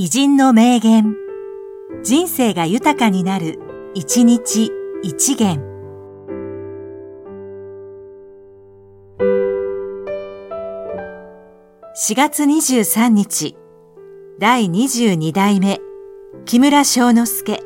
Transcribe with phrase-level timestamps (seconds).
[0.00, 1.16] 偉人の名言。
[2.04, 3.58] 人生が豊かになる、
[3.94, 4.70] 一日
[5.02, 5.60] 一元。
[11.96, 13.56] 4月23日、
[14.38, 15.80] 第22代目、
[16.44, 17.60] 木村昌之助、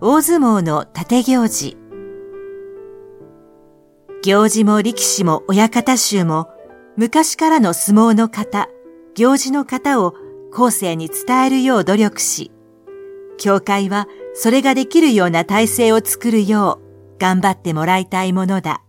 [0.00, 1.76] 大相撲の立行事。
[4.24, 6.48] 行事も力士も親方衆も、
[6.96, 8.68] 昔からの相撲の方、
[9.14, 10.16] 行事の方を
[10.54, 12.52] 後世に伝えるよう努力し、
[13.38, 18.83] 教会はそれができるような体制を作るよう頑張ってもらいたいものだ。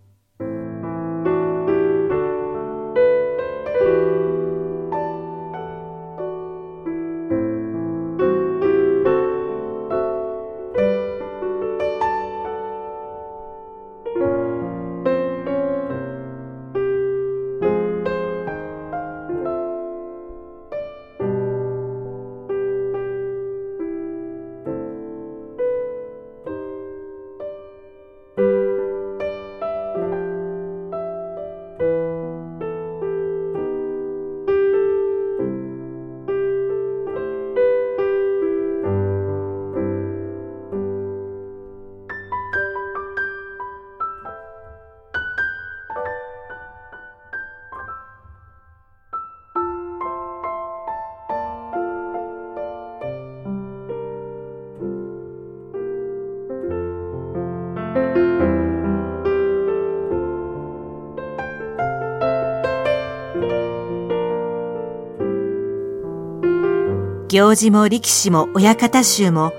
[67.28, 69.52] 行事も力士も親方衆も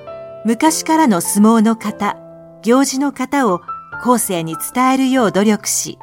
[0.44, 2.16] 昔からの相撲の方、
[2.62, 3.60] 行事の方を
[4.04, 5.98] 後世に伝えるよう努力し、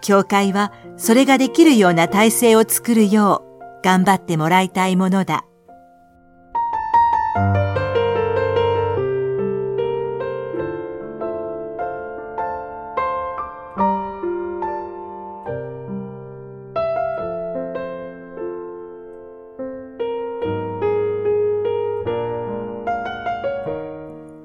[0.00, 5.44] 教会はそれができるような体制を作るよう頑張ってもらいたいものだ。